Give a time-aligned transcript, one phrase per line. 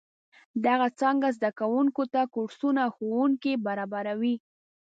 [0.65, 4.35] دغه څانګه زده کوونکو ته کورسونه او ښوونځي برابروي.